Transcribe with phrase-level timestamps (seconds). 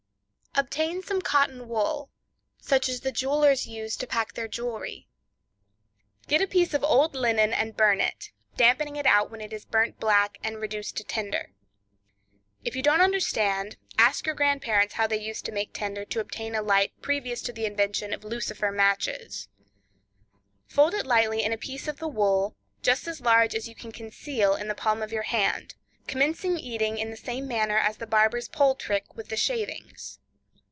[0.53, 2.09] —Obtain some Cotton wool,
[2.61, 5.07] such as the jewelers use to pack their jewelry;
[6.27, 9.63] get a piece of old linen and burn it, dampening it out when it is
[9.63, 11.53] burnt black and reduced to tinder.
[12.65, 16.53] If you don't understand, ask your grandparents how they used to make tinder to obtain
[16.53, 19.47] a light previous to the invention of lucifer matches.
[20.67, 23.93] Fold it lightly in a piece of the wool, just as large as you can
[23.93, 25.75] conceal in the palm of your hand,
[26.07, 30.17] commencing eating in the same manner as in the Barber's Pole Trick, with the shavings.